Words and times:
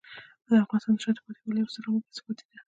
د 0.45 0.47
افغانستان 0.63 0.93
د 0.95 0.99
شاته 1.03 1.21
پاتې 1.25 1.41
والي 1.43 1.59
یو 1.61 1.71
ستر 1.73 1.85
عامل 1.87 2.01
بې 2.05 2.11
ثباتي 2.17 2.45
دی. 2.49 2.57